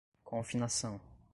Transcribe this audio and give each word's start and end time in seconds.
confinação 0.31 0.99